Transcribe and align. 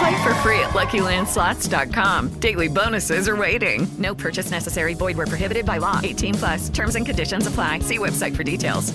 Play 0.00 0.16
for 0.22 0.34
free 0.36 0.58
at 0.60 0.70
LuckyLandSlots.com. 0.70 2.40
Daily 2.40 2.68
bonuses 2.68 3.28
are 3.28 3.36
waiting. 3.36 3.86
No 3.98 4.14
purchase 4.14 4.50
necessary. 4.50 4.94
Void 4.94 5.16
where 5.16 5.26
prohibited 5.26 5.66
by 5.66 5.78
law. 5.78 6.00
18 6.02 6.34
plus. 6.34 6.70
Terms 6.70 6.96
and 6.96 7.04
conditions 7.04 7.46
apply. 7.46 7.80
See 7.80 7.98
website 7.98 8.34
for 8.34 8.42
details. 8.42 8.94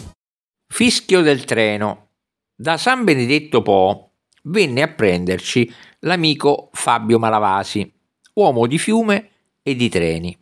Fischio 0.67 1.21
del 1.21 1.45
treno. 1.45 2.07
Da 2.55 2.77
San 2.77 3.03
Benedetto 3.03 3.61
Po 3.61 4.13
venne 4.45 4.81
a 4.81 4.87
prenderci 4.87 5.71
l'amico 5.99 6.69
Fabio 6.73 7.19
Malavasi, 7.19 7.93
uomo 8.33 8.65
di 8.65 8.79
fiume 8.79 9.29
e 9.61 9.75
di 9.75 9.89
treni. 9.89 10.35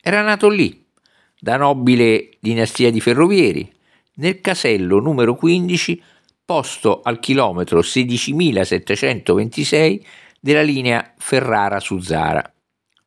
Era 0.00 0.22
nato 0.22 0.48
lì, 0.48 0.86
da 1.38 1.56
nobile 1.56 2.38
dinastia 2.40 2.90
di 2.90 3.00
ferrovieri, 3.00 3.70
nel 4.14 4.40
casello 4.40 4.98
numero 5.00 5.34
15 5.34 6.02
posto 6.50 7.00
al 7.04 7.20
chilometro 7.20 7.78
16.726 7.78 10.00
della 10.40 10.62
linea 10.62 11.14
Ferrara-Suzzara. 11.16 12.52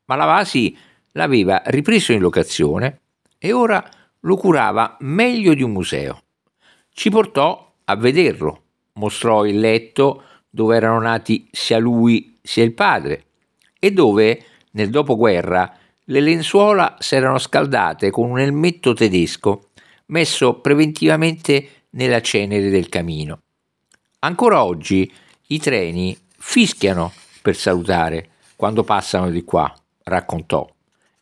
Malavasi 0.05 0.77
l'aveva 1.11 1.61
ripreso 1.65 2.13
in 2.13 2.21
locazione 2.21 3.01
e 3.37 3.51
ora 3.51 3.85
lo 4.21 4.37
curava 4.37 4.95
meglio 5.01 5.53
di 5.53 5.61
un 5.61 5.71
museo. 5.71 6.21
Ci 6.89 7.09
portò 7.09 7.73
a 7.83 7.95
vederlo, 7.97 8.61
mostrò 8.93 9.43
il 9.43 9.59
letto 9.59 10.23
dove 10.49 10.77
erano 10.77 11.01
nati 11.01 11.45
sia 11.51 11.79
lui 11.79 12.39
sia 12.41 12.63
il 12.63 12.73
padre 12.73 13.25
e 13.77 13.91
dove, 13.91 14.41
nel 14.71 14.89
dopoguerra, 14.89 15.69
le 16.05 16.19
lenzuola 16.21 16.95
s'erano 16.97 17.39
scaldate 17.39 18.09
con 18.09 18.29
un 18.29 18.39
elmetto 18.39 18.93
tedesco 18.93 19.71
messo 20.05 20.61
preventivamente 20.61 21.82
nella 21.93 22.21
cenere 22.21 22.69
del 22.69 22.89
camino. 22.89 23.41
Ancora 24.19 24.63
oggi 24.63 25.11
i 25.47 25.59
treni 25.59 26.17
fischiano 26.37 27.11
per 27.41 27.55
salutare 27.55 28.29
quando 28.55 28.83
passano 28.83 29.29
di 29.29 29.43
qua, 29.43 29.73
raccontò, 30.03 30.67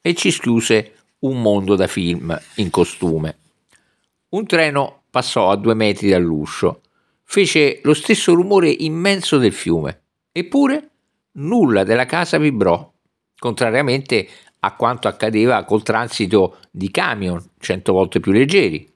e 0.02 0.14
ci 0.14 0.32
schiuse 0.32 0.94
un 1.20 1.42
mondo 1.42 1.76
da 1.76 1.88
film 1.88 2.40
in 2.56 2.70
costume. 2.70 3.38
Un 4.30 4.46
treno 4.46 5.04
passò 5.10 5.50
a 5.50 5.56
due 5.56 5.74
metri 5.74 6.10
dall'uscio, 6.10 6.82
fece 7.24 7.80
lo 7.84 7.94
stesso 7.94 8.34
rumore 8.34 8.70
immenso 8.70 9.38
del 9.38 9.54
fiume, 9.54 10.02
eppure 10.32 10.90
nulla 11.34 11.84
della 11.84 12.06
casa 12.06 12.38
vibrò, 12.38 12.92
contrariamente 13.38 14.28
a 14.60 14.76
quanto 14.76 15.08
accadeva 15.08 15.64
col 15.64 15.82
transito 15.82 16.58
di 16.70 16.92
camion 16.92 17.44
cento 17.60 17.94
volte 17.94 18.20
più 18.20 18.32
leggeri. 18.32 18.91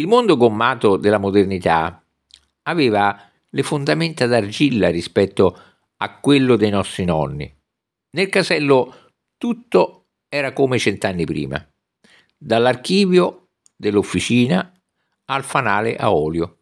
Il 0.00 0.06
mondo 0.06 0.36
gommato 0.36 0.96
della 0.96 1.18
modernità 1.18 2.00
aveva 2.62 3.20
le 3.48 3.62
fondamenta 3.64 4.26
d'argilla 4.26 4.90
rispetto 4.90 5.58
a 5.96 6.20
quello 6.20 6.54
dei 6.54 6.70
nostri 6.70 7.04
nonni. 7.04 7.52
Nel 8.10 8.28
casello 8.28 8.94
tutto 9.36 10.04
era 10.28 10.52
come 10.52 10.78
cent'anni 10.78 11.24
prima, 11.24 11.66
dall'archivio 12.36 13.48
dell'officina 13.74 14.72
al 15.24 15.42
fanale 15.42 15.96
a 15.96 16.12
olio. 16.12 16.58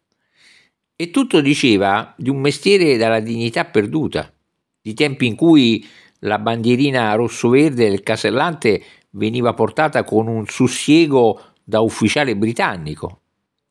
E 0.95 1.11
tutto 1.11 1.39
diceva 1.39 2.15
di 2.17 2.31
un 2.31 2.39
mestiere 2.39 2.97
dalla 2.97 3.19
dignità 3.19 3.65
perduta, 3.65 4.33
di 4.81 4.95
tempi 4.95 5.27
in 5.27 5.35
cui 5.35 5.87
la 6.21 6.39
bandierina 6.39 7.13
rosso-verde 7.13 7.87
del 7.87 8.01
casellante 8.01 8.83
veniva 9.11 9.53
portata 9.53 10.03
con 10.03 10.25
un 10.25 10.47
sussiego 10.47 11.53
da 11.63 11.81
ufficiale 11.81 12.35
britannico, 12.35 13.21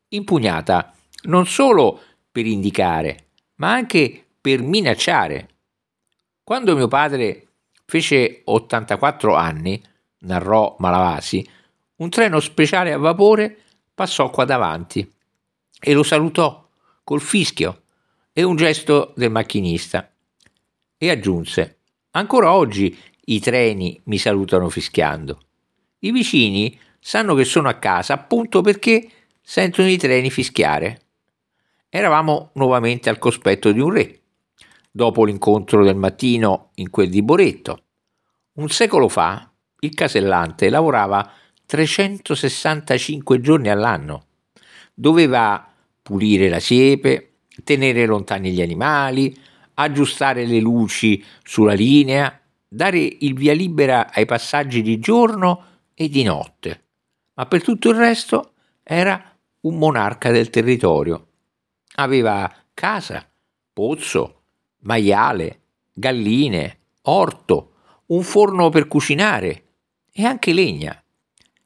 impugnata 0.09 0.93
non 1.23 1.45
solo 1.45 2.01
per 2.31 2.45
indicare, 2.45 3.29
ma 3.55 3.71
anche 3.71 4.25
per 4.39 4.61
minacciare. 4.61 5.49
Quando 6.43 6.75
mio 6.75 6.87
padre 6.87 7.47
fece 7.85 8.41
84 8.45 9.35
anni, 9.35 9.81
narrò 10.19 10.75
Malavasi, 10.79 11.47
un 11.97 12.09
treno 12.09 12.39
speciale 12.39 12.93
a 12.93 12.97
vapore 12.97 13.57
passò 13.93 14.29
qua 14.29 14.45
davanti 14.45 15.09
e 15.79 15.93
lo 15.93 16.03
salutò 16.03 16.67
col 17.03 17.21
fischio 17.21 17.81
e 18.31 18.43
un 18.43 18.55
gesto 18.55 19.13
del 19.15 19.31
macchinista. 19.31 20.11
E 20.97 21.09
aggiunse, 21.09 21.79
ancora 22.11 22.53
oggi 22.53 22.95
i 23.25 23.39
treni 23.39 23.99
mi 24.05 24.17
salutano 24.17 24.69
fischiando. 24.69 25.41
I 25.99 26.11
vicini 26.11 26.79
sanno 26.99 27.33
che 27.33 27.45
sono 27.45 27.67
a 27.67 27.75
casa 27.75 28.13
appunto 28.13 28.61
perché 28.61 29.09
sentono 29.49 29.87
i 29.87 29.95
treni 29.95 30.29
fischiare. 30.29 30.99
Eravamo 31.87 32.49
nuovamente 32.55 33.07
al 33.07 33.17
cospetto 33.17 33.71
di 33.71 33.79
un 33.79 33.93
re, 33.93 34.19
dopo 34.91 35.23
l'incontro 35.23 35.85
del 35.85 35.95
mattino 35.95 36.71
in 36.75 36.89
quel 36.89 37.09
di 37.09 37.23
Boretto. 37.23 37.83
Un 38.55 38.67
secolo 38.67 39.07
fa 39.07 39.49
il 39.79 39.93
casellante 39.93 40.69
lavorava 40.69 41.31
365 41.65 43.39
giorni 43.39 43.69
all'anno. 43.69 44.25
Doveva 44.93 45.65
pulire 46.01 46.49
la 46.49 46.59
siepe, 46.59 47.35
tenere 47.63 48.05
lontani 48.05 48.51
gli 48.51 48.61
animali, 48.61 49.33
aggiustare 49.75 50.45
le 50.45 50.59
luci 50.59 51.23
sulla 51.41 51.73
linea, 51.73 52.37
dare 52.67 52.99
il 52.99 53.33
via 53.33 53.53
libera 53.53 54.11
ai 54.11 54.25
passaggi 54.25 54.81
di 54.81 54.99
giorno 54.99 55.63
e 55.93 56.09
di 56.09 56.23
notte. 56.23 56.83
Ma 57.35 57.45
per 57.45 57.63
tutto 57.63 57.89
il 57.91 57.95
resto 57.95 58.51
era 58.83 59.31
un 59.61 59.77
monarca 59.77 60.31
del 60.31 60.49
territorio. 60.49 61.27
Aveva 61.95 62.53
casa, 62.73 63.27
pozzo, 63.73 64.41
maiale, 64.79 65.61
galline, 65.93 66.79
orto, 67.03 67.71
un 68.07 68.23
forno 68.23 68.69
per 68.69 68.87
cucinare 68.87 69.63
e 70.11 70.23
anche 70.23 70.53
legna. 70.53 71.01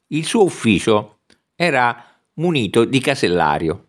Il 0.08 0.24
suo 0.24 0.44
ufficio 0.44 1.20
era 1.54 2.04
munito 2.34 2.84
di 2.84 3.00
casellario, 3.00 3.88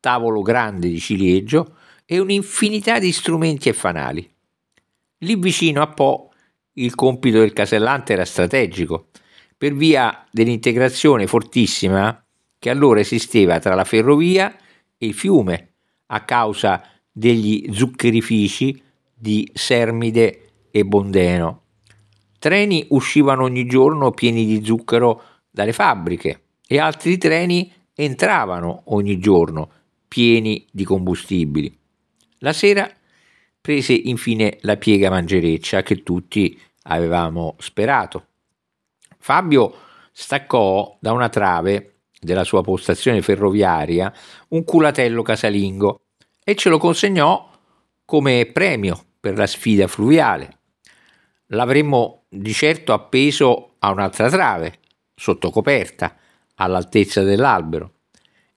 tavolo 0.00 0.42
grande 0.42 0.88
di 0.88 0.98
ciliegio 0.98 1.76
e 2.04 2.18
un'infinità 2.18 2.98
di 2.98 3.12
strumenti 3.12 3.68
e 3.68 3.72
fanali. 3.72 4.34
Lì 5.18 5.36
vicino 5.36 5.82
a 5.82 5.88
Po 5.88 6.32
il 6.74 6.94
compito 6.94 7.38
del 7.38 7.52
casellante 7.52 8.12
era 8.12 8.24
strategico, 8.24 9.08
per 9.56 9.72
via 9.72 10.26
dell'integrazione 10.30 11.26
fortissima 11.26 12.25
che 12.66 12.72
allora 12.72 12.98
esisteva 12.98 13.60
tra 13.60 13.76
la 13.76 13.84
ferrovia 13.84 14.52
e 14.98 15.06
il 15.06 15.14
fiume, 15.14 15.74
a 16.06 16.24
causa 16.24 16.82
degli 17.12 17.72
zuccherifici 17.72 18.82
di 19.14 19.48
Sermide 19.54 20.64
e 20.72 20.84
Bondeno. 20.84 21.62
Treni 22.40 22.84
uscivano 22.88 23.44
ogni 23.44 23.66
giorno 23.66 24.10
pieni 24.10 24.44
di 24.44 24.64
zucchero 24.64 25.22
dalle 25.48 25.72
fabbriche 25.72 26.46
e 26.66 26.80
altri 26.80 27.16
treni 27.18 27.72
entravano 27.94 28.82
ogni 28.86 29.20
giorno 29.20 29.70
pieni 30.08 30.66
di 30.72 30.82
combustibili. 30.82 31.72
La 32.38 32.52
sera 32.52 32.90
prese 33.60 33.92
infine 33.92 34.58
la 34.62 34.76
piega 34.76 35.08
mangereccia 35.08 35.84
che 35.84 36.02
tutti 36.02 36.60
avevamo 36.82 37.54
sperato. 37.60 38.26
Fabio 39.18 39.72
staccò 40.10 40.98
da 41.00 41.12
una 41.12 41.28
trave 41.28 41.92
della 42.26 42.44
sua 42.44 42.60
postazione 42.60 43.22
ferroviaria 43.22 44.12
un 44.48 44.64
culatello 44.64 45.22
casalingo 45.22 46.00
e 46.44 46.54
ce 46.56 46.68
lo 46.68 46.76
consegnò 46.76 47.48
come 48.04 48.50
premio 48.52 49.02
per 49.18 49.36
la 49.36 49.46
sfida 49.46 49.86
fluviale. 49.86 50.58
L'avremmo 51.50 52.24
di 52.28 52.52
certo 52.52 52.92
appeso 52.92 53.76
a 53.78 53.90
un'altra 53.90 54.28
trave, 54.28 54.80
sotto 55.14 55.50
coperta, 55.50 56.16
all'altezza 56.56 57.22
dell'albero. 57.22 57.92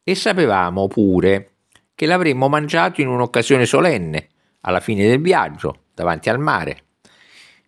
e 0.03 0.15
sapevamo 0.15 0.87
pure 0.87 1.51
che 1.93 2.07
l'avremmo 2.07 2.49
mangiato 2.49 2.99
in 3.01 3.07
un'occasione 3.07 3.67
solenne, 3.67 4.29
alla 4.61 4.79
fine 4.79 5.07
del 5.07 5.21
viaggio, 5.21 5.83
davanti 5.93 6.29
al 6.29 6.39
mare. 6.39 6.85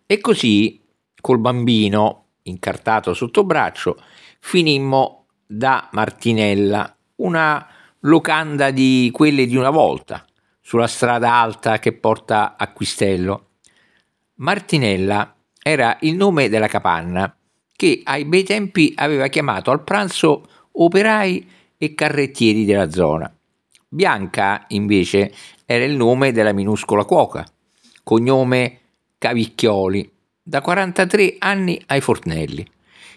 E 0.06 0.18
così, 0.20 0.82
col 1.20 1.38
bambino 1.38 2.30
incartato 2.42 3.14
sotto 3.14 3.44
braccio, 3.44 3.96
finimmo 4.40 5.21
da 5.52 5.88
Martinella, 5.92 6.96
una 7.16 7.66
locanda 8.00 8.70
di 8.70 9.10
quelle 9.12 9.46
di 9.46 9.54
una 9.54 9.68
volta, 9.68 10.24
sulla 10.60 10.86
strada 10.86 11.34
alta 11.34 11.78
che 11.78 11.92
porta 11.92 12.56
a 12.56 12.72
Quistello. 12.72 13.48
Martinella 14.36 15.34
era 15.62 15.98
il 16.00 16.16
nome 16.16 16.48
della 16.48 16.68
capanna 16.68 17.36
che 17.76 18.00
ai 18.04 18.24
bei 18.24 18.44
tempi 18.44 18.92
aveva 18.96 19.26
chiamato 19.26 19.70
al 19.70 19.84
pranzo 19.84 20.46
operai 20.72 21.48
e 21.76 21.94
carrettieri 21.94 22.64
della 22.64 22.90
zona. 22.90 23.32
Bianca, 23.88 24.64
invece, 24.68 25.32
era 25.66 25.84
il 25.84 25.96
nome 25.96 26.32
della 26.32 26.52
minuscola 26.52 27.04
cuoca, 27.04 27.44
cognome 28.02 28.78
Cavicchioli, 29.18 30.10
da 30.42 30.62
43 30.62 31.36
anni 31.38 31.80
ai 31.86 32.00
fornelli, 32.00 32.66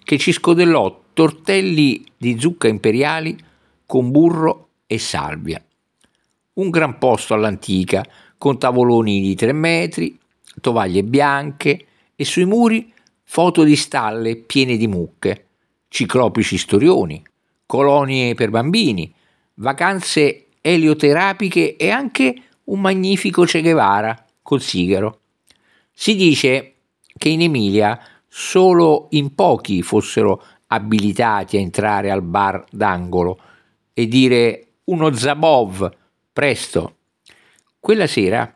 che 0.03 0.17
ci 0.17 0.33
scodellò 0.33 1.03
tortelli 1.15 2.03
di 2.17 2.38
zucca 2.38 2.67
imperiali 2.67 3.38
con 3.85 4.12
burro 4.12 4.67
e 4.85 5.00
salvia. 5.00 5.63
Un 6.56 6.69
gran 6.69 6.97
posto 6.97 7.33
all'antica, 7.33 8.06
con 8.38 8.59
tavoloni 8.59 9.21
di 9.21 9.33
tre 9.33 9.53
metri, 9.53 10.19
tovaglie 10.59 11.03
bianche 11.03 11.85
e 12.15 12.25
sui 12.25 12.44
muri 12.44 12.91
foto 13.23 13.63
di 13.63 13.77
stalle 13.77 14.35
piene 14.35 14.75
di 14.75 14.88
mucche, 14.88 15.45
ciclopici 15.88 16.57
storioni, 16.57 17.23
colonie 17.65 18.35
per 18.35 18.50
bambini, 18.50 19.12
vacanze 19.56 20.47
elioterapiche 20.59 21.77
e 21.77 21.91
anche 21.91 22.35
un 22.65 22.81
magnifico 22.81 23.45
Che 23.45 23.62
Guevara 23.62 24.25
col 24.41 24.62
sigaro. 24.62 25.19
Si 25.94 26.13
dice 26.15 26.73
che 27.17 27.29
in 27.29 27.41
Emilia 27.41 27.97
solo 28.27 29.07
in 29.12 29.33
pochi 29.33 29.81
fossero 29.81 30.44
abilitati 30.67 31.57
a 31.57 31.59
entrare 31.59 32.12
al 32.12 32.21
bar 32.21 32.63
d'angolo 32.69 33.39
e 33.94 34.07
dire 34.07 34.67
uno 34.85 35.13
Zabov, 35.13 35.89
presto. 36.31 36.97
Quella 37.79 38.07
sera 38.07 38.53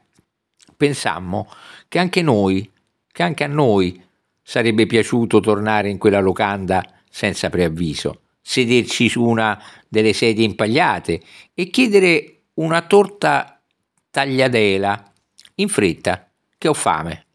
pensammo 0.75 1.47
che 1.87 1.99
anche 1.99 2.21
noi, 2.21 2.69
che 3.11 3.23
anche 3.23 3.43
a 3.43 3.47
noi 3.47 4.01
sarebbe 4.41 4.85
piaciuto 4.85 5.39
tornare 5.39 5.89
in 5.89 5.97
quella 5.97 6.19
locanda 6.19 6.83
senza 7.09 7.49
preavviso, 7.49 8.21
sederci 8.41 9.09
su 9.09 9.23
una 9.23 9.61
delle 9.87 10.13
sedie 10.13 10.45
impagliate 10.45 11.21
e 11.53 11.69
chiedere 11.69 12.41
una 12.55 12.81
torta 12.81 13.61
tagliadela 14.09 15.13
in 15.55 15.69
fretta, 15.69 16.29
che 16.57 16.67
ho 16.67 16.73
fame. 16.73 17.25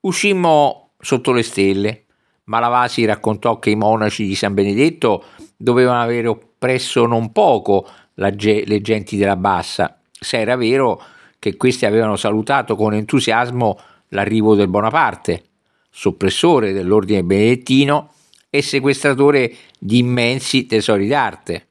Uscimmo 0.00 0.92
sotto 0.98 1.32
le 1.32 1.42
stelle. 1.42 2.04
Malavasi 2.48 3.04
raccontò 3.04 3.58
che 3.58 3.70
i 3.70 3.76
monaci 3.76 4.26
di 4.26 4.34
San 4.34 4.54
Benedetto 4.54 5.24
dovevano 5.56 6.00
avere 6.00 6.28
oppresso 6.28 7.06
non 7.06 7.30
poco 7.30 7.86
le 8.14 8.80
genti 8.80 9.16
della 9.16 9.36
bassa, 9.36 9.98
se 10.10 10.38
era 10.38 10.56
vero 10.56 11.00
che 11.38 11.56
questi 11.56 11.86
avevano 11.86 12.16
salutato 12.16 12.74
con 12.74 12.94
entusiasmo 12.94 13.78
l'arrivo 14.08 14.54
del 14.54 14.68
Bonaparte, 14.68 15.44
soppressore 15.90 16.72
dell'ordine 16.72 17.22
benedettino 17.22 18.12
e 18.50 18.62
sequestratore 18.62 19.54
di 19.78 19.98
immensi 19.98 20.66
tesori 20.66 21.06
d'arte. 21.06 21.66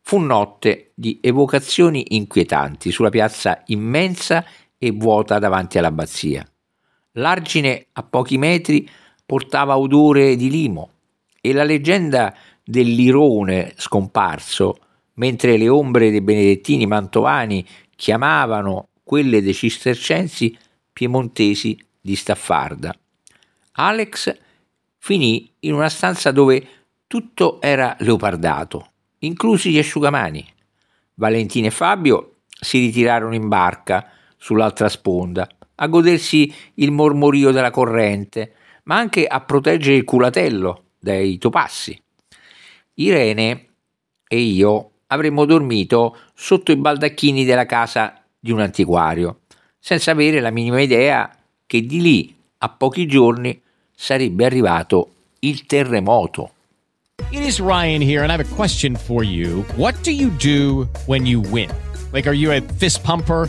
Fu 0.00 0.18
notte 0.18 0.92
di 0.94 1.18
evocazioni 1.22 2.16
inquietanti 2.16 2.90
sulla 2.90 3.10
piazza 3.10 3.62
immensa 3.66 4.44
e 4.78 4.90
vuota 4.90 5.38
davanti 5.38 5.78
all'abbazia. 5.78 6.44
L'argine 7.16 7.86
a 7.92 8.02
pochi 8.02 8.38
metri 8.38 8.88
portava 9.32 9.78
odore 9.78 10.36
di 10.36 10.50
limo 10.50 10.90
e 11.40 11.54
la 11.54 11.64
leggenda 11.64 12.36
del 12.62 12.92
lirone 12.92 13.72
scomparso, 13.78 14.76
mentre 15.14 15.56
le 15.56 15.70
ombre 15.70 16.10
dei 16.10 16.20
benedettini 16.20 16.86
mantovani 16.86 17.66
chiamavano 17.96 18.88
quelle 19.02 19.40
dei 19.40 19.54
cistercensi 19.54 20.54
piemontesi 20.92 21.82
di 21.98 22.14
Staffarda. 22.14 22.94
Alex 23.72 24.36
finì 24.98 25.50
in 25.60 25.72
una 25.72 25.88
stanza 25.88 26.30
dove 26.30 26.66
tutto 27.06 27.58
era 27.62 27.96
leopardato, 28.00 28.90
inclusi 29.20 29.70
gli 29.70 29.78
asciugamani. 29.78 30.46
Valentina 31.14 31.68
e 31.68 31.70
Fabio 31.70 32.40
si 32.46 32.80
ritirarono 32.80 33.34
in 33.34 33.48
barca 33.48 34.10
sull'altra 34.36 34.90
sponda 34.90 35.48
a 35.76 35.86
godersi 35.86 36.52
il 36.74 36.90
mormorio 36.90 37.50
della 37.50 37.70
corrente, 37.70 38.56
ma 38.84 38.96
anche 38.96 39.26
a 39.26 39.40
proteggere 39.40 39.96
il 39.96 40.04
culatello 40.04 40.84
dai 40.98 41.38
topassi. 41.38 42.00
Irene 42.94 43.66
e 44.28 44.38
io 44.38 44.90
avremmo 45.08 45.44
dormito 45.44 46.16
sotto 46.34 46.72
i 46.72 46.76
baldacchini 46.76 47.44
della 47.44 47.66
casa 47.66 48.22
di 48.38 48.50
un 48.50 48.60
antiquario, 48.60 49.40
senza 49.78 50.10
avere 50.10 50.40
la 50.40 50.50
minima 50.50 50.80
idea 50.80 51.30
che 51.66 51.84
di 51.84 52.00
lì 52.00 52.34
a 52.58 52.68
pochi 52.68 53.06
giorni 53.06 53.60
sarebbe 53.94 54.44
arrivato 54.44 55.10
il 55.40 55.66
terremoto. 55.66 56.52
It 57.30 57.40
is 57.40 57.60
Ryan 57.60 58.02
here 58.02 58.22
and 58.22 58.30
I 58.30 58.34
have 58.34 58.44
a 58.44 58.54
question 58.54 58.96
for 58.96 59.22
you. 59.22 59.64
What 59.76 60.02
do 60.02 60.10
you 60.10 60.30
do 60.38 60.88
when 61.06 61.26
you 61.26 61.40
win? 61.40 61.70
Like 62.12 62.26
are 62.26 62.36
you 62.36 62.52
a 62.52 62.60
fist 62.60 63.02
pumper? 63.02 63.48